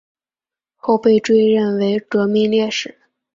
[0.77, 2.97] 后被追认为革命烈士。